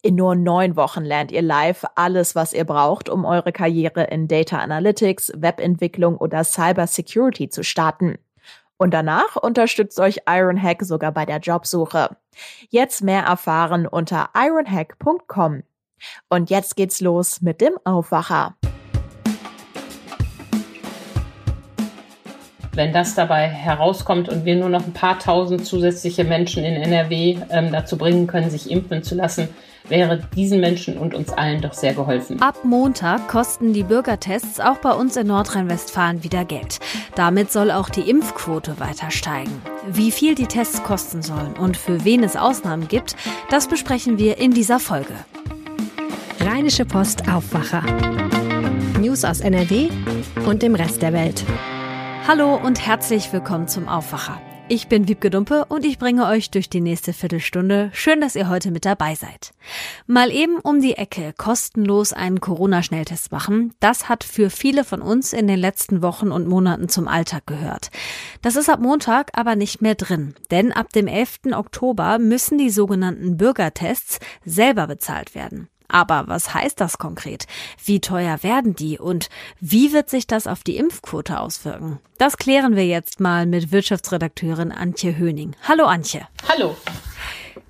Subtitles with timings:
[0.00, 4.28] In nur neun Wochen lernt ihr live alles, was ihr braucht, um eure Karriere in
[4.28, 8.16] Data Analytics, Webentwicklung oder Cyber Security zu starten.
[8.76, 12.16] Und danach unterstützt euch Ironhack sogar bei der Jobsuche.
[12.70, 15.64] Jetzt mehr erfahren unter ironhack.com.
[16.28, 18.54] Und jetzt geht's los mit dem Aufwacher.
[22.72, 27.38] Wenn das dabei herauskommt und wir nur noch ein paar tausend zusätzliche Menschen in NRW
[27.50, 29.48] ähm, dazu bringen können, sich impfen zu lassen,
[29.88, 32.40] wäre diesen Menschen und uns allen doch sehr geholfen.
[32.40, 36.78] Ab Montag kosten die Bürgertests auch bei uns in Nordrhein-Westfalen wieder Geld.
[37.14, 39.62] Damit soll auch die Impfquote weiter steigen.
[39.88, 43.16] Wie viel die Tests kosten sollen und für wen es Ausnahmen gibt,
[43.50, 45.14] das besprechen wir in dieser Folge.
[46.40, 47.82] Rheinische Post Aufwacher.
[49.00, 49.88] News aus NRW
[50.46, 51.44] und dem Rest der Welt.
[52.26, 54.40] Hallo und herzlich willkommen zum Aufwacher.
[54.70, 57.90] Ich bin Wiebke Dumpe und ich bringe euch durch die nächste Viertelstunde.
[57.94, 59.54] Schön, dass ihr heute mit dabei seid.
[60.06, 63.72] Mal eben um die Ecke kostenlos einen Corona-Schnelltest machen.
[63.80, 67.90] Das hat für viele von uns in den letzten Wochen und Monaten zum Alltag gehört.
[68.42, 71.54] Das ist ab Montag aber nicht mehr drin, denn ab dem 11.
[71.54, 75.70] Oktober müssen die sogenannten Bürgertests selber bezahlt werden.
[75.88, 77.46] Aber was heißt das konkret?
[77.82, 79.28] Wie teuer werden die und
[79.60, 81.98] wie wird sich das auf die Impfquote auswirken?
[82.18, 85.56] Das klären wir jetzt mal mit Wirtschaftsredakteurin Antje Höning.
[85.66, 86.28] Hallo Antje.
[86.48, 86.76] Hallo.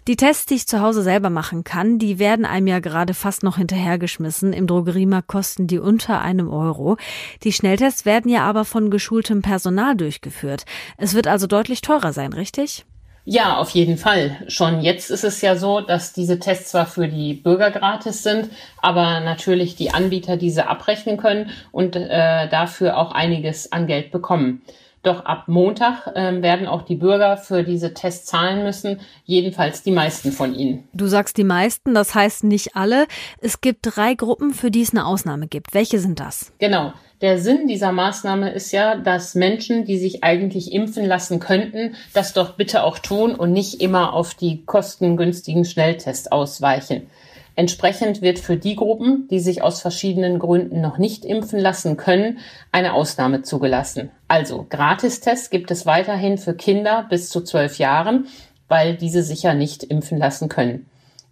[0.09, 3.43] Die Tests, die ich zu Hause selber machen kann, die werden einem ja gerade fast
[3.43, 4.55] noch hinterhergeschmissen.
[4.55, 6.97] Im Drogeriemarkt kosten die unter einem Euro.
[7.43, 10.65] Die Schnelltests werden ja aber von geschultem Personal durchgeführt.
[10.97, 12.87] Es wird also deutlich teurer sein, richtig?
[13.31, 14.39] Ja, auf jeden Fall.
[14.48, 18.49] Schon jetzt ist es ja so, dass diese Tests zwar für die Bürger gratis sind,
[18.81, 24.62] aber natürlich die Anbieter diese abrechnen können und äh, dafür auch einiges an Geld bekommen.
[25.03, 29.93] Doch ab Montag äh, werden auch die Bürger für diese Tests zahlen müssen, jedenfalls die
[29.93, 30.89] meisten von ihnen.
[30.95, 33.06] Du sagst die meisten, das heißt nicht alle.
[33.43, 35.75] Es gibt drei Gruppen, für die es eine Ausnahme gibt.
[35.75, 36.55] Welche sind das?
[36.60, 36.95] Genau.
[37.21, 42.33] Der Sinn dieser Maßnahme ist ja, dass Menschen, die sich eigentlich impfen lassen könnten, das
[42.33, 47.09] doch bitte auch tun und nicht immer auf die kostengünstigen Schnelltests ausweichen.
[47.57, 52.39] Entsprechend wird für die Gruppen, die sich aus verschiedenen Gründen noch nicht impfen lassen können,
[52.71, 54.11] eine Ausnahme zugelassen.
[54.28, 58.28] Also Gratistests gibt es weiterhin für Kinder bis zu zwölf Jahren,
[58.69, 60.87] weil diese sicher nicht impfen lassen können.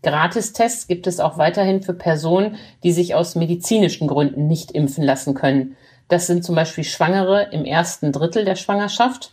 [0.06, 5.34] Gratistests gibt es auch weiterhin für Personen, die sich aus medizinischen Gründen nicht impfen lassen
[5.34, 5.76] können.
[6.06, 9.32] Das sind zum Beispiel Schwangere im ersten Drittel der Schwangerschaft.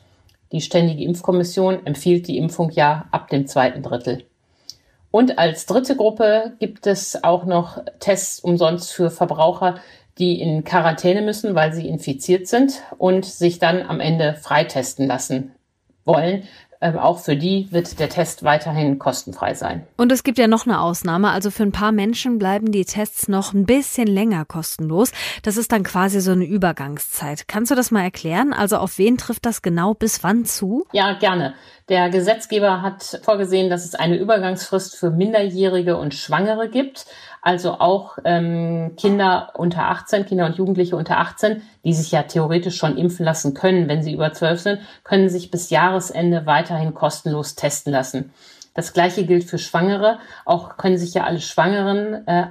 [0.51, 4.25] Die Ständige Impfkommission empfiehlt die Impfung ja ab dem zweiten Drittel.
[5.11, 9.75] Und als dritte Gruppe gibt es auch noch Tests umsonst für Verbraucher,
[10.17, 15.51] die in Quarantäne müssen, weil sie infiziert sind und sich dann am Ende freitesten lassen
[16.03, 16.47] wollen,
[16.83, 19.87] ähm, auch für die wird der Test weiterhin kostenfrei sein.
[19.95, 21.29] Und es gibt ja noch eine Ausnahme.
[21.29, 25.13] Also für ein paar Menschen bleiben die Tests noch ein bisschen länger kostenlos.
[25.43, 27.47] Das ist dann quasi so eine Übergangszeit.
[27.47, 28.51] Kannst du das mal erklären?
[28.51, 30.85] Also auf wen trifft das genau bis wann zu?
[30.91, 31.53] Ja, gerne.
[31.89, 37.05] Der Gesetzgeber hat vorgesehen, dass es eine Übergangsfrist für Minderjährige und Schwangere gibt
[37.43, 42.77] also auch ähm, Kinder unter 18, Kinder und Jugendliche unter 18, die sich ja theoretisch
[42.77, 47.55] schon impfen lassen können, wenn sie über 12 sind, können sich bis Jahresende weiterhin kostenlos
[47.55, 48.33] testen lassen.
[48.73, 50.19] Das gleiche gilt für Schwangere.
[50.45, 52.47] Auch können sich ja alle Schwangeren äh,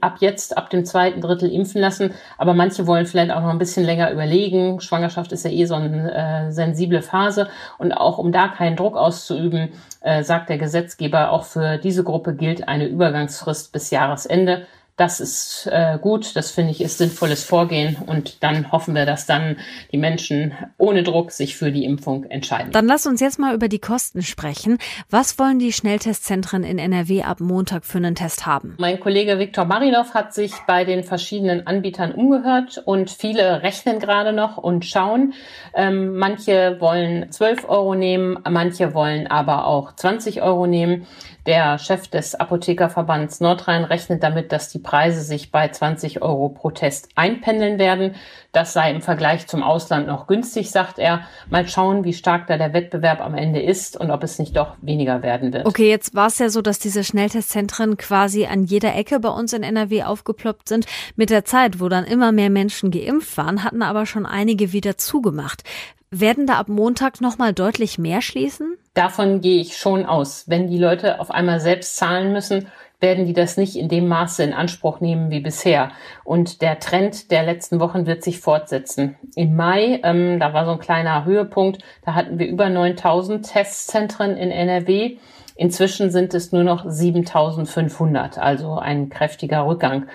[0.00, 2.12] ab jetzt, ab dem zweiten Drittel impfen lassen.
[2.36, 4.80] Aber manche wollen vielleicht auch noch ein bisschen länger überlegen.
[4.80, 6.12] Schwangerschaft ist ja eh so eine
[6.48, 7.48] äh, sensible Phase.
[7.78, 12.34] Und auch um da keinen Druck auszuüben, äh, sagt der Gesetzgeber, auch für diese Gruppe
[12.34, 14.66] gilt eine Übergangsfrist bis Jahresende.
[14.98, 19.26] Das ist äh, gut, das finde ich ist sinnvolles Vorgehen und dann hoffen wir, dass
[19.26, 19.56] dann
[19.92, 22.72] die Menschen ohne Druck sich für die Impfung entscheiden.
[22.72, 24.76] Dann lass uns jetzt mal über die Kosten sprechen.
[25.08, 28.74] Was wollen die Schnelltestzentren in NRW ab Montag für einen Test haben?
[28.80, 34.32] Mein Kollege Viktor Marinov hat sich bei den verschiedenen Anbietern umgehört und viele rechnen gerade
[34.32, 35.32] noch und schauen.
[35.74, 41.06] Ähm, manche wollen 12 Euro nehmen, manche wollen aber auch 20 Euro nehmen.
[41.48, 46.70] Der Chef des Apothekerverbands Nordrhein rechnet damit, dass die Preise sich bei 20 Euro pro
[46.70, 48.16] Test einpendeln werden.
[48.52, 51.22] Das sei im Vergleich zum Ausland noch günstig, sagt er.
[51.48, 54.76] Mal schauen, wie stark da der Wettbewerb am Ende ist und ob es nicht doch
[54.82, 55.64] weniger werden wird.
[55.64, 59.54] Okay, jetzt war es ja so, dass diese Schnelltestzentren quasi an jeder Ecke bei uns
[59.54, 60.84] in NRW aufgeploppt sind.
[61.16, 64.98] Mit der Zeit, wo dann immer mehr Menschen geimpft waren, hatten aber schon einige wieder
[64.98, 65.62] zugemacht.
[66.10, 68.77] Werden da ab Montag nochmal deutlich mehr schließen?
[68.98, 70.48] Davon gehe ich schon aus.
[70.48, 72.66] Wenn die Leute auf einmal selbst zahlen müssen,
[72.98, 75.92] werden die das nicht in dem Maße in Anspruch nehmen wie bisher.
[76.24, 79.16] Und der Trend der letzten Wochen wird sich fortsetzen.
[79.36, 84.36] Im Mai, ähm, da war so ein kleiner Höhepunkt, da hatten wir über 9000 Testzentren
[84.36, 85.18] in NRW.
[85.54, 90.08] Inzwischen sind es nur noch 7500, also ein kräftiger Rückgang.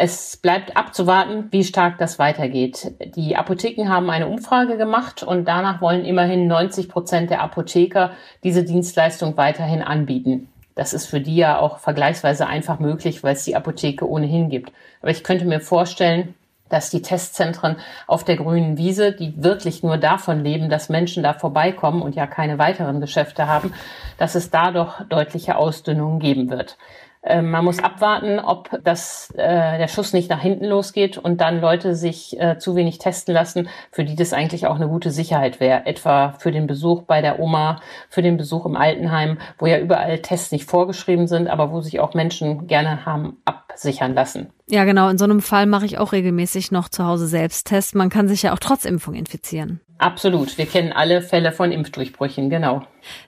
[0.00, 2.92] Es bleibt abzuwarten, wie stark das weitergeht.
[3.16, 8.12] Die Apotheken haben eine Umfrage gemacht und danach wollen immerhin 90 Prozent der Apotheker
[8.44, 10.48] diese Dienstleistung weiterhin anbieten.
[10.76, 14.72] Das ist für die ja auch vergleichsweise einfach möglich, weil es die Apotheke ohnehin gibt.
[15.02, 16.36] Aber ich könnte mir vorstellen,
[16.68, 17.74] dass die Testzentren
[18.06, 22.28] auf der grünen Wiese, die wirklich nur davon leben, dass Menschen da vorbeikommen und ja
[22.28, 23.74] keine weiteren Geschäfte haben,
[24.16, 26.76] dass es da doch deutliche Ausdünnungen geben wird.
[27.22, 31.60] Ähm, man muss abwarten, ob das, äh, der Schuss nicht nach hinten losgeht und dann
[31.60, 35.60] Leute sich äh, zu wenig testen lassen, für die das eigentlich auch eine gute Sicherheit
[35.60, 35.86] wäre.
[35.86, 40.20] Etwa für den Besuch bei der Oma, für den Besuch im Altenheim, wo ja überall
[40.20, 43.38] Tests nicht vorgeschrieben sind, aber wo sich auch Menschen gerne haben
[43.78, 44.50] absichern lassen.
[44.68, 45.08] Ja, genau.
[45.08, 47.94] In so einem Fall mache ich auch regelmäßig noch zu Hause Selbsttest.
[47.94, 49.80] Man kann sich ja auch trotz Impfung infizieren.
[49.98, 50.58] Absolut.
[50.58, 52.82] Wir kennen alle Fälle von Impfdurchbrüchen, genau.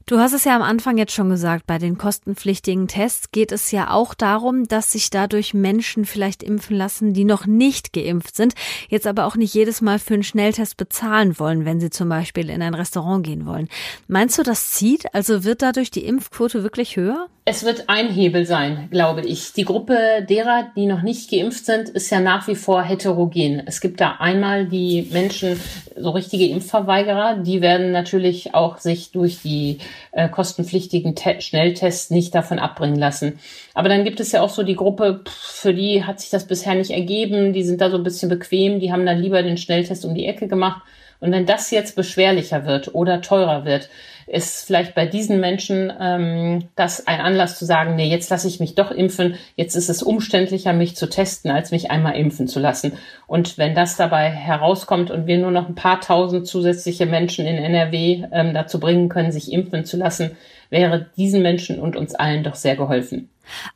[0.06, 3.73] Du hast es ja am Anfang jetzt schon gesagt, bei den kostenpflichtigen Tests geht es
[3.73, 8.55] ja auch darum, dass sich dadurch Menschen vielleicht impfen lassen, die noch nicht geimpft sind,
[8.88, 12.50] jetzt aber auch nicht jedes Mal für einen Schnelltest bezahlen wollen, wenn sie zum Beispiel
[12.50, 13.69] in ein Restaurant gehen wollen.
[14.06, 15.12] Meinst du, das zieht?
[15.12, 17.26] Also wird dadurch die Impfquote wirklich höher?
[17.50, 19.52] Es wird ein Hebel sein, glaube ich.
[19.55, 23.61] Die Gruppe derer, die noch nicht geimpft sind, ist ja nach wie vor heterogen.
[23.67, 25.61] Es gibt da einmal die Menschen,
[25.97, 29.79] so richtige Impfverweigerer, die werden natürlich auch sich durch die
[30.12, 33.41] äh, kostenpflichtigen Te Schnelltests nicht davon abbringen lassen.
[33.75, 36.76] Aber dann gibt es ja auch so die Gruppe, für die hat sich das bisher
[36.76, 40.05] nicht ergeben, die sind da so ein bisschen bequem, die haben dann lieber den Schnelltest
[40.05, 40.82] um die Ecke gemacht.
[41.19, 43.91] Und wenn das jetzt beschwerlicher wird oder teurer wird,
[44.30, 48.60] ist vielleicht bei diesen Menschen ähm, das ein Anlass zu sagen, nee, jetzt lasse ich
[48.60, 52.60] mich doch impfen, jetzt ist es umständlicher, mich zu testen, als mich einmal impfen zu
[52.60, 52.92] lassen.
[53.26, 57.56] Und wenn das dabei herauskommt und wir nur noch ein paar tausend zusätzliche Menschen in
[57.56, 60.36] NRW ähm, dazu bringen können, sich impfen zu lassen,
[60.70, 63.28] wäre diesen Menschen und uns allen doch sehr geholfen.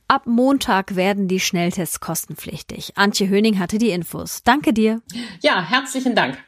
[0.07, 2.93] Ab Montag werden die Schnelltests kostenpflichtig.
[2.95, 4.45] Antje Höning hatte die Infos.
[4.45, 5.03] Danke dir.
[5.43, 6.39] Ja, herzlichen Dank.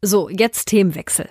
[0.00, 1.28] So, jetzt Themenwechsel.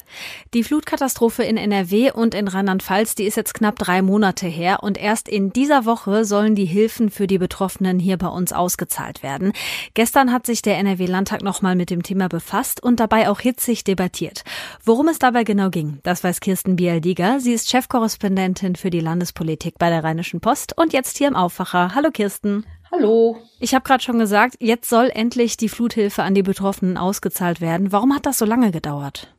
[0.54, 4.98] Die Flutkatastrophe in NRW und in Rheinland-Pfalz, die ist jetzt knapp drei Monate her und
[4.98, 9.54] erst in dieser Woche sollen die Hilfen für die Betroffenen hier bei uns ausgezahlt werden.
[9.94, 14.44] Gestern hat sich der NRW-Landtag nochmal mit dem Thema befasst und dabei auch hitzig debattiert.
[14.84, 17.40] Worum es dabei genau ging, das weiß Kirsten Bialdiger.
[17.40, 21.96] Sie ist Chefkorrespondentin für die Landespolitik bei der Rheinischen Post und jetzt hier im Aufwacher.
[21.96, 22.66] Hallo Kirsten.
[22.92, 23.38] Hallo.
[23.60, 27.92] Ich habe gerade schon gesagt, jetzt soll endlich die Fluthilfe an die Betroffenen ausgezahlt werden.
[27.92, 29.34] Warum hat das so lange gedauert?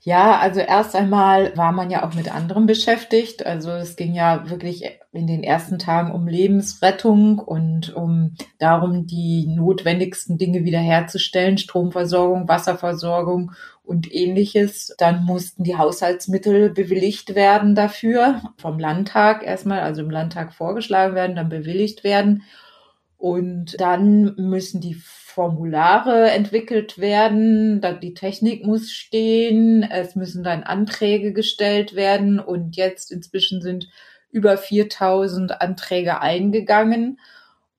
[0.00, 3.46] Ja, also erst einmal war man ja auch mit anderem beschäftigt.
[3.46, 9.46] Also es ging ja wirklich in den ersten Tagen um Lebensrettung und um darum, die
[9.46, 14.94] notwendigsten Dinge wiederherzustellen, Stromversorgung, Wasserversorgung und ähnliches.
[14.98, 21.36] Dann mussten die Haushaltsmittel bewilligt werden dafür, vom Landtag erstmal, also im Landtag vorgeschlagen werden,
[21.36, 22.42] dann bewilligt werden.
[23.16, 31.32] Und dann müssen die Formulare entwickelt werden, die Technik muss stehen, es müssen dann Anträge
[31.32, 33.88] gestellt werden und jetzt inzwischen sind
[34.30, 37.18] über 4000 Anträge eingegangen.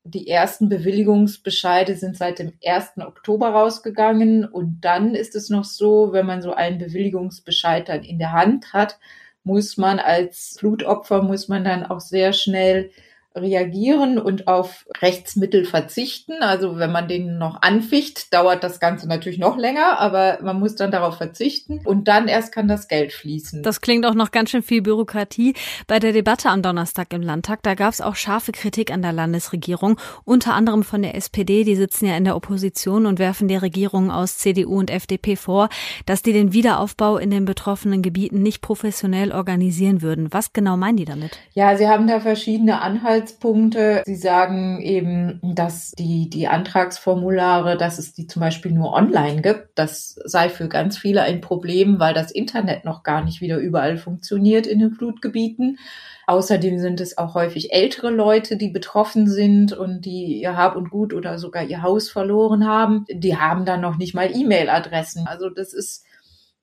[0.03, 2.97] Die ersten Bewilligungsbescheide sind seit dem 1.
[2.97, 8.19] Oktober rausgegangen und dann ist es noch so, wenn man so einen Bewilligungsbescheid dann in
[8.19, 8.99] der Hand hat,
[9.43, 12.91] muss man als Flutopfer, muss man dann auch sehr schnell
[13.35, 16.41] reagieren und auf Rechtsmittel verzichten.
[16.41, 20.75] Also wenn man den noch anficht, dauert das Ganze natürlich noch länger, aber man muss
[20.75, 23.61] dann darauf verzichten und dann erst kann das Geld fließen.
[23.63, 25.53] Das klingt auch noch ganz schön viel Bürokratie.
[25.87, 29.11] Bei der Debatte am Donnerstag im Landtag, da gab es auch scharfe Kritik an der
[29.11, 33.61] Landesregierung, unter anderem von der SPD, die sitzen ja in der Opposition und werfen der
[33.61, 35.67] Regierung aus CDU und FDP vor,
[36.05, 40.31] dass die den Wiederaufbau in den betroffenen Gebieten nicht professionell organisieren würden.
[40.31, 41.37] Was genau meinen die damit?
[41.53, 44.03] Ja, sie haben da verschiedene Anhalte Anhaltspunkte.
[44.05, 49.69] Sie sagen eben, dass die, die Antragsformulare, dass es die zum Beispiel nur online gibt.
[49.75, 53.97] Das sei für ganz viele ein Problem, weil das Internet noch gar nicht wieder überall
[53.97, 55.79] funktioniert in den Flutgebieten.
[56.27, 60.89] Außerdem sind es auch häufig ältere Leute, die betroffen sind und die ihr Hab und
[60.89, 63.05] Gut oder sogar ihr Haus verloren haben.
[63.11, 65.27] Die haben dann noch nicht mal E-Mail-Adressen.
[65.27, 66.03] Also das ist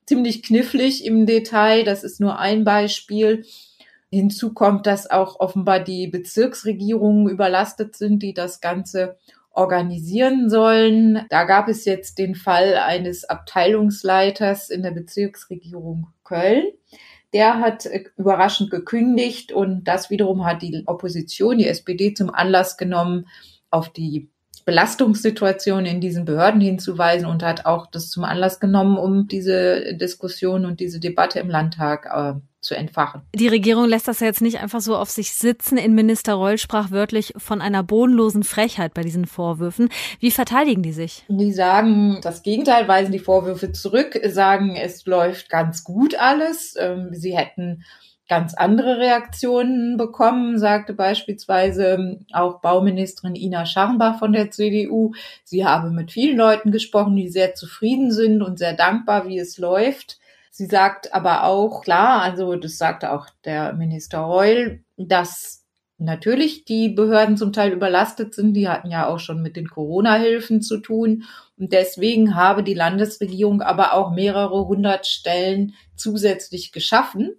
[0.07, 1.85] ziemlich knifflig im Detail.
[1.85, 3.45] Das ist nur ein Beispiel.
[4.13, 9.17] Hinzu kommt, dass auch offenbar die Bezirksregierungen überlastet sind, die das Ganze
[9.53, 11.25] organisieren sollen.
[11.31, 16.65] Da gab es jetzt den Fall eines Abteilungsleiters in der Bezirksregierung Köln.
[17.33, 22.77] Der hat äh, überraschend gekündigt und das wiederum hat die Opposition, die SPD, zum Anlass
[22.77, 23.27] genommen,
[23.71, 24.29] auf die
[24.67, 30.67] Belastungssituation in diesen Behörden hinzuweisen und hat auch das zum Anlass genommen, um diese Diskussion
[30.67, 33.23] und diese Debatte im Landtag äh, zu entfachen.
[33.35, 35.77] Die Regierung lässt das ja jetzt nicht einfach so auf sich sitzen.
[35.77, 39.89] Innenminister Reul sprach wörtlich von einer bodenlosen Frechheit bei diesen Vorwürfen.
[40.21, 41.25] Wie verteidigen die sich?
[41.29, 46.75] Die sagen das Gegenteil, weisen die Vorwürfe zurück, sagen, es läuft ganz gut alles.
[46.79, 47.85] Ähm, sie hätten
[48.29, 55.13] ganz andere Reaktionen bekommen, sagte beispielsweise auch Bauministerin Ina Scharnbach von der CDU.
[55.45, 59.59] Sie habe mit vielen Leuten gesprochen, die sehr zufrieden sind und sehr dankbar, wie es
[59.59, 60.19] läuft.
[60.55, 65.65] Sie sagt aber auch, klar, also das sagte auch der Minister Reul, dass
[65.97, 68.53] natürlich die Behörden zum Teil überlastet sind.
[68.53, 71.25] Die hatten ja auch schon mit den Corona-Hilfen zu tun.
[71.59, 77.31] Und deswegen habe die Landesregierung aber auch mehrere hundert Stellen zusätzlich geschaffen.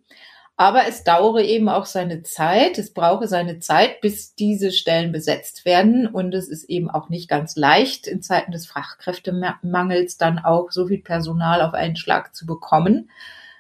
[0.63, 2.77] Aber es dauere eben auch seine Zeit.
[2.77, 6.08] Es brauche seine Zeit, bis diese Stellen besetzt werden.
[6.08, 10.88] Und es ist eben auch nicht ganz leicht, in Zeiten des Fachkräftemangels dann auch so
[10.88, 13.10] viel Personal auf einen Schlag zu bekommen.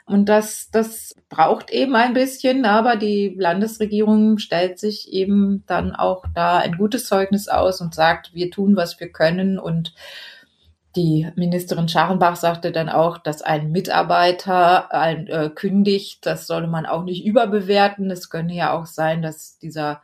[0.05, 6.23] Und das, das braucht eben ein bisschen, aber die Landesregierung stellt sich eben dann auch
[6.33, 9.93] da ein gutes Zeugnis aus und sagt, wir tun, was wir können und
[10.95, 16.85] die Ministerin Scharrenbach sagte dann auch, dass ein Mitarbeiter ein, äh, kündigt, das solle man
[16.85, 18.11] auch nicht überbewerten.
[18.11, 20.01] Es könne ja auch sein, dass dieser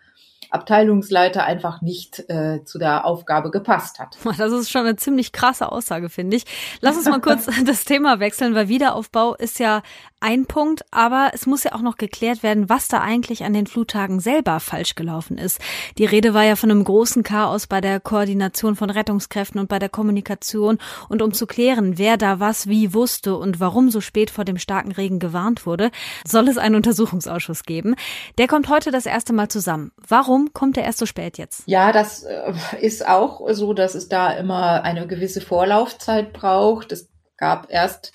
[0.50, 4.18] Abteilungsleiter einfach nicht äh, zu der Aufgabe gepasst hat.
[4.40, 6.46] Das ist schon eine ziemlich krasse Aussage, finde ich.
[6.80, 9.82] Lass uns mal kurz das Thema wechseln, weil Wiederaufbau ist ja
[10.22, 13.68] ein Punkt, aber es muss ja auch noch geklärt werden, was da eigentlich an den
[13.68, 15.60] Fluttagen selber falsch gelaufen ist.
[15.98, 19.80] Die Rede war ja von einem großen Chaos bei der Koordination von Rettungskräften und bei
[19.80, 20.78] der Kommunikation
[21.10, 24.58] und um zu klären, wer da was wie wusste und warum so spät vor dem
[24.58, 25.92] starken Regen gewarnt wurde,
[26.26, 27.96] soll es einen Untersuchungsausschuss geben.
[28.38, 29.92] Der kommt heute das erste Mal zusammen.
[30.08, 31.64] Warum kommt er erst so spät jetzt?
[31.66, 36.92] Ja, das äh, ist auch so, dass es da immer eine gewisse Vorlaufzeit braucht.
[36.92, 38.12] Es gab erst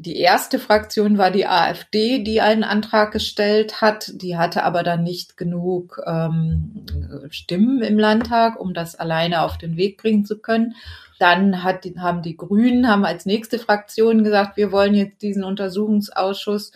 [0.00, 4.12] die erste Fraktion war die AfD, die einen Antrag gestellt hat.
[4.14, 6.86] Die hatte aber dann nicht genug ähm,
[7.30, 10.76] Stimmen im Landtag, um das alleine auf den Weg bringen zu können.
[11.18, 16.70] Dann hat, haben die Grünen haben als nächste Fraktion gesagt, wir wollen jetzt diesen Untersuchungsausschuss.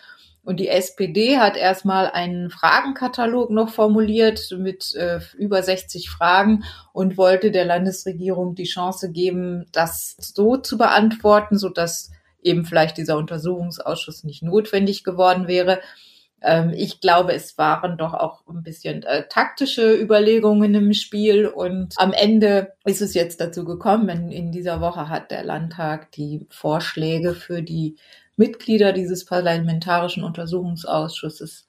[0.45, 7.17] Und die SPD hat erstmal einen Fragenkatalog noch formuliert mit äh, über 60 Fragen und
[7.17, 12.11] wollte der Landesregierung die Chance geben, das so zu beantworten, so dass
[12.43, 15.79] eben vielleicht dieser Untersuchungsausschuss nicht notwendig geworden wäre.
[16.43, 21.95] Ähm, ich glaube, es waren doch auch ein bisschen äh, taktische Überlegungen im Spiel und
[21.99, 26.47] am Ende ist es jetzt dazu gekommen, in, in dieser Woche hat der Landtag die
[26.51, 27.97] Vorschläge für die
[28.37, 31.69] Mitglieder dieses parlamentarischen Untersuchungsausschusses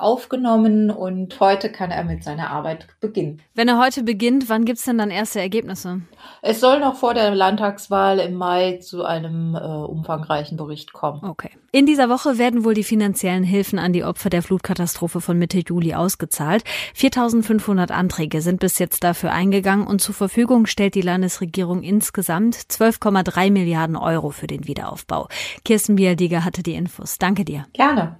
[0.00, 3.40] aufgenommen und heute kann er mit seiner Arbeit beginnen.
[3.54, 6.02] Wenn er heute beginnt, wann gibt's denn dann erste Ergebnisse?
[6.42, 11.24] Es soll noch vor der Landtagswahl im Mai zu einem äh, umfangreichen Bericht kommen.
[11.24, 11.50] Okay.
[11.70, 15.58] In dieser Woche werden wohl die finanziellen Hilfen an die Opfer der Flutkatastrophe von Mitte
[15.58, 16.64] Juli ausgezahlt.
[16.94, 23.50] 4500 Anträge sind bis jetzt dafür eingegangen und zur Verfügung stellt die Landesregierung insgesamt 12,3
[23.50, 25.28] Milliarden Euro für den Wiederaufbau.
[25.64, 27.18] Kirsten Bialdiger hatte die Infos.
[27.18, 27.66] Danke dir.
[27.74, 28.18] Gerne.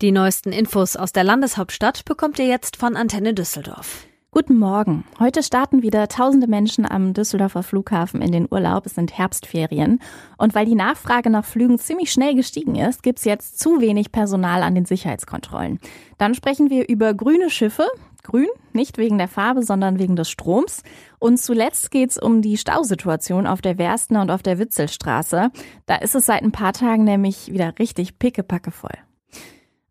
[0.00, 4.06] Die neuesten Infos aus der Landeshauptstadt bekommt ihr jetzt von Antenne Düsseldorf.
[4.30, 5.04] Guten Morgen.
[5.18, 8.86] Heute starten wieder tausende Menschen am Düsseldorfer Flughafen in den Urlaub.
[8.86, 10.00] Es sind Herbstferien.
[10.38, 14.62] Und weil die Nachfrage nach Flügen ziemlich schnell gestiegen ist, gibt's jetzt zu wenig Personal
[14.62, 15.80] an den Sicherheitskontrollen.
[16.16, 17.86] Dann sprechen wir über grüne Schiffe.
[18.22, 20.82] Grün, nicht wegen der Farbe, sondern wegen des Stroms.
[21.18, 25.50] Und zuletzt geht's um die Stausituation auf der Werstner und auf der Witzelstraße.
[25.84, 28.96] Da ist es seit ein paar Tagen nämlich wieder richtig pickepacke voll.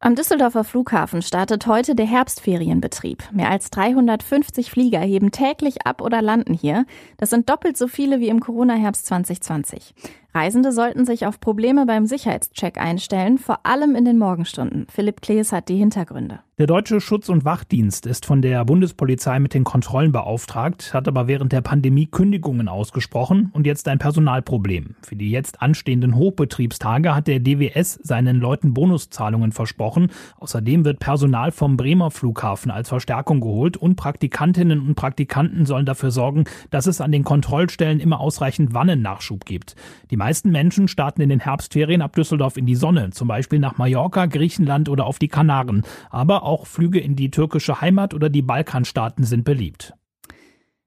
[0.02, 3.22] Am Düsseldorfer Flughafen startet heute der Herbstferienbetrieb.
[3.34, 6.86] Mehr als 350 Flieger heben täglich ab oder landen hier.
[7.18, 9.94] Das sind doppelt so viele wie im Corona-Herbst 2020.
[10.34, 14.88] Reisende sollten sich auf Probleme beim Sicherheitscheck einstellen, vor allem in den Morgenstunden.
[14.90, 16.40] Philipp Klees hat die Hintergründe.
[16.60, 21.30] Der Deutsche Schutz- und Wachdienst ist von der Bundespolizei mit den Kontrollen beauftragt, hat aber
[21.30, 24.96] während der Pandemie Kündigungen ausgesprochen und jetzt ein Personalproblem.
[25.02, 30.12] Für die jetzt anstehenden Hochbetriebstage hat der DWS seinen Leuten Bonuszahlungen versprochen.
[30.36, 36.12] Außerdem wird Personal vom Bremer Flughafen als Verstärkung geholt und Praktikantinnen und Praktikanten sollen dafür
[36.12, 39.78] sorgen, dass es an den Kontrollstellen immer ausreichend Wannennachschub gibt.
[40.12, 43.78] Die meisten Menschen starten in den Herbstferien ab Düsseldorf in die Sonne, zum Beispiel nach
[43.78, 45.84] Mallorca, Griechenland oder auf die Kanaren.
[46.10, 49.94] Aber auch Flüge in die türkische Heimat oder die Balkanstaaten sind beliebt.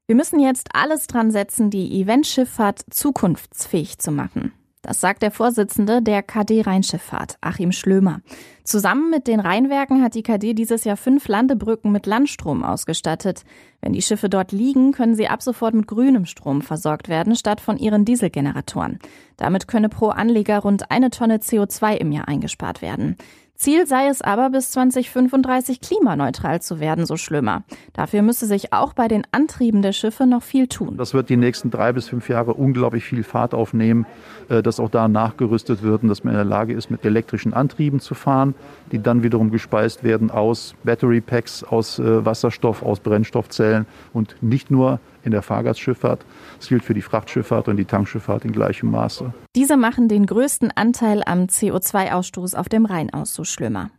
[0.09, 4.53] Wir müssen jetzt alles dran setzen, die Eventschifffahrt zukunftsfähig zu machen.
[4.83, 8.21] Das sagt der Vorsitzende der KD Rheinschifffahrt, Achim Schlömer.
[8.65, 13.45] Zusammen mit den Rheinwerken hat die KD dieses Jahr fünf Landebrücken mit Landstrom ausgestattet.
[13.81, 17.61] Wenn die Schiffe dort liegen, können sie ab sofort mit grünem Strom versorgt werden, statt
[17.61, 18.99] von ihren Dieselgeneratoren.
[19.37, 23.17] Damit könne pro Anleger rund eine Tonne CO2 im Jahr eingespart werden.
[23.63, 27.63] Ziel sei es aber, bis 2035 klimaneutral zu werden, so Schlömer.
[27.93, 30.97] Dafür müsse sich auch bei den Antrieben der Schiffe noch viel tun.
[30.97, 34.05] Das wird die nächsten drei bis fünf Jahre unglaublich viel Fahrt aufnehmen,
[34.49, 37.55] äh, dass auch da nachgerüstet wird und dass man in der Lage ist, mit elektrischen
[37.55, 38.57] Antrieben zu fahren,
[38.91, 44.73] die dann wiederum gespeist werden aus Battery Packs, aus äh, Wasserstoff, aus Brennstoffzellen und nicht
[44.73, 46.25] nur in der Fahrgastschifffahrt.
[46.59, 49.33] Das gilt für die Frachtschifffahrt und die Tankschifffahrt in gleichem Maße.
[49.57, 53.91] Diese machen den größten Anteil am CO2-Ausstoß auf dem Rhein aus, so Schlömer.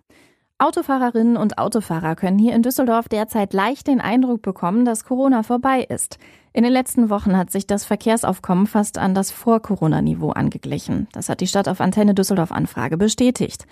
[0.60, 5.82] Autofahrerinnen und Autofahrer können hier in Düsseldorf derzeit leicht den Eindruck bekommen, dass Corona vorbei
[5.82, 6.20] ist.
[6.54, 11.08] In den letzten Wochen hat sich das Verkehrsaufkommen fast an das Vor-Corona-Niveau angeglichen.
[11.12, 13.66] Das hat die Stadt auf Antenne Düsseldorf Anfrage bestätigt.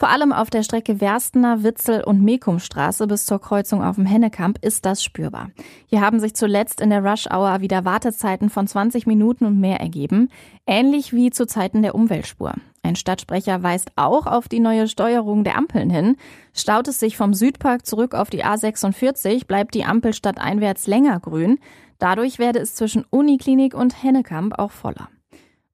[0.00, 4.64] Vor allem auf der Strecke Werstener, Witzel und Mekumstraße bis zur Kreuzung auf dem Hennekamp
[4.64, 5.50] ist das spürbar.
[5.86, 9.80] Hier haben sich zuletzt in der Rush Hour wieder Wartezeiten von 20 Minuten und mehr
[9.80, 10.30] ergeben,
[10.68, 12.54] ähnlich wie zu Zeiten der Umweltspur.
[12.84, 16.16] Ein Stadtsprecher weist auch auf die neue Steuerung der Ampeln hin.
[16.54, 21.58] Staut es sich vom Südpark zurück auf die A46, bleibt die Ampel stadteinwärts länger grün.
[21.98, 25.08] Dadurch werde es zwischen Uniklinik und Hennekamp auch voller.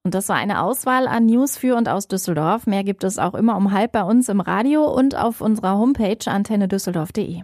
[0.06, 2.66] Und das war eine Auswahl an News für und aus Düsseldorf.
[2.66, 6.18] Mehr gibt es auch immer um halb bei uns im Radio und auf unserer Homepage
[6.26, 7.40] antennedüsseldorf.de.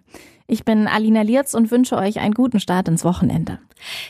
[0.46, 3.60] Ich bin Alina Lierz und wünsche euch einen guten Start ins Wochenende.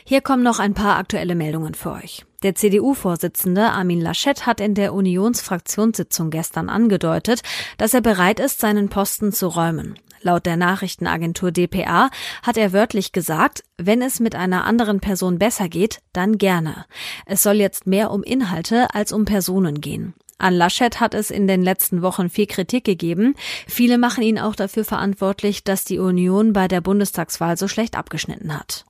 [0.05, 2.27] Hier kommen noch ein paar aktuelle Meldungen für euch.
[2.43, 7.43] Der CDU-Vorsitzende Armin Laschet hat in der Unionsfraktionssitzung gestern angedeutet,
[7.79, 9.95] dass er bereit ist, seinen Posten zu räumen.
[10.23, 12.11] Laut der Nachrichtenagentur dpa
[12.43, 16.85] hat er wörtlich gesagt, wenn es mit einer anderen Person besser geht, dann gerne.
[17.27, 20.15] Es soll jetzt mehr um Inhalte als um Personen gehen.
[20.37, 23.35] An Laschet hat es in den letzten Wochen viel Kritik gegeben.
[23.67, 28.59] Viele machen ihn auch dafür verantwortlich, dass die Union bei der Bundestagswahl so schlecht abgeschnitten
[28.59, 28.87] hat.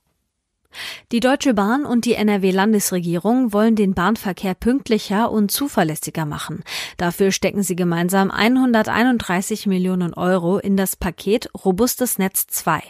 [1.11, 6.63] Die Deutsche Bahn und die NRW-Landesregierung wollen den Bahnverkehr pünktlicher und zuverlässiger machen.
[6.97, 12.81] Dafür stecken sie gemeinsam 131 Millionen Euro in das Paket Robustes Netz 2.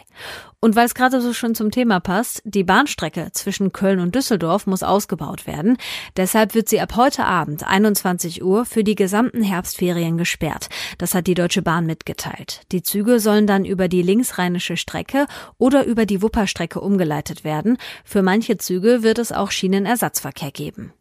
[0.64, 4.68] Und weil es gerade so schön zum Thema passt, die Bahnstrecke zwischen Köln und Düsseldorf
[4.68, 5.76] muss ausgebaut werden.
[6.16, 10.68] Deshalb wird sie ab heute Abend 21 Uhr für die gesamten Herbstferien gesperrt.
[10.98, 12.60] Das hat die Deutsche Bahn mitgeteilt.
[12.70, 15.26] Die Züge sollen dann über die linksrheinische Strecke
[15.58, 17.76] oder über die Wupperstrecke umgeleitet werden.
[18.04, 20.92] Für manche Züge wird es auch Schienenersatzverkehr geben.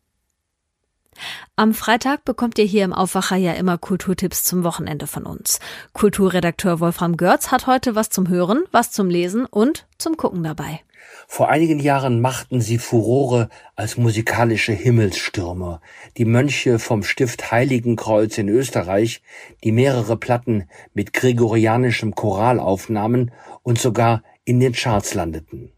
[1.55, 5.59] Am Freitag bekommt ihr hier im Aufwacher ja immer Kulturtipps zum Wochenende von uns.
[5.93, 10.81] Kulturredakteur Wolfram Görz hat heute was zum Hören, was zum Lesen und zum Gucken dabei.
[11.27, 15.81] Vor einigen Jahren machten sie Furore als musikalische Himmelsstürmer.
[16.17, 19.21] Die Mönche vom Stift Heiligenkreuz in Österreich,
[19.63, 23.31] die mehrere Platten mit gregorianischem Choral aufnahmen
[23.63, 25.71] und sogar in den Charts landeten.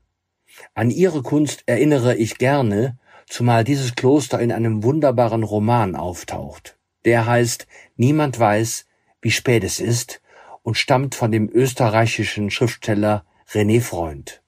[0.74, 6.78] An ihre Kunst erinnere ich gerne, zumal dieses Kloster in einem wunderbaren Roman auftaucht.
[7.06, 8.86] Der heißt Niemand weiß,
[9.22, 10.22] wie spät es ist
[10.62, 14.42] und stammt von dem österreichischen Schriftsteller René Freund.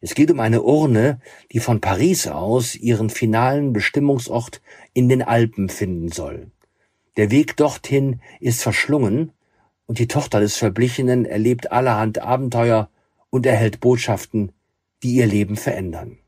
[0.00, 1.20] Es geht um eine Urne,
[1.52, 4.60] die von Paris aus ihren finalen Bestimmungsort
[4.92, 6.50] in den Alpen finden soll.
[7.16, 9.32] Der Weg dorthin ist verschlungen
[9.86, 12.90] und die Tochter des Verblichenen erlebt allerhand Abenteuer
[13.30, 14.52] und erhält Botschaften,
[15.02, 16.18] die ihr Leben verändern.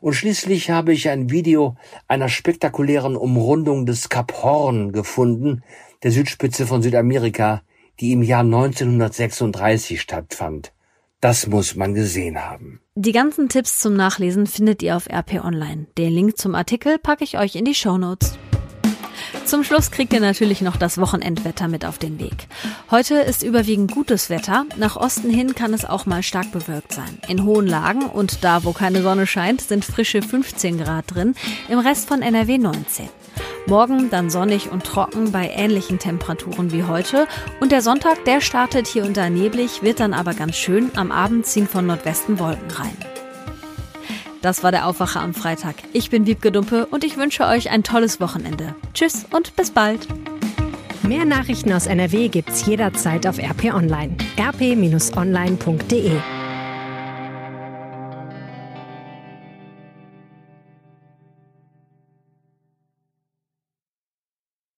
[0.00, 1.76] Und schließlich habe ich ein Video
[2.08, 5.62] einer spektakulären Umrundung des Kap Horn gefunden,
[6.02, 7.62] der Südspitze von Südamerika,
[8.00, 10.72] die im Jahr 1936 stattfand.
[11.20, 12.80] Das muss man gesehen haben.
[12.94, 15.86] Die ganzen Tipps zum Nachlesen findet ihr auf RP Online.
[15.98, 18.38] Den Link zum Artikel packe ich euch in die Show Notes.
[19.44, 22.46] Zum Schluss kriegt ihr natürlich noch das Wochenendwetter mit auf den Weg.
[22.90, 24.64] Heute ist überwiegend gutes Wetter.
[24.76, 27.18] Nach Osten hin kann es auch mal stark bewölkt sein.
[27.28, 31.34] In hohen Lagen und da, wo keine Sonne scheint, sind frische 15 Grad drin.
[31.68, 33.08] Im Rest von NRW 19.
[33.66, 37.26] Morgen dann sonnig und trocken bei ähnlichen Temperaturen wie heute.
[37.60, 40.90] Und der Sonntag, der startet hier unter neblig, wird dann aber ganz schön.
[40.96, 43.09] Am Abend ziehen von Nordwesten Wolken rein.
[44.42, 45.74] Das war der Aufwacher am Freitag.
[45.92, 48.74] Ich bin Wiebke Dumpe und ich wünsche euch ein tolles Wochenende.
[48.94, 50.08] Tschüss und bis bald.
[51.02, 54.16] Mehr Nachrichten aus NRW gibt's jederzeit auf RP Online.
[54.38, 56.12] rp-online.de